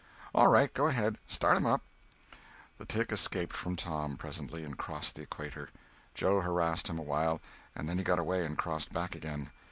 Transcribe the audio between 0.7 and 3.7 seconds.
go ahead; start him up." The tick escaped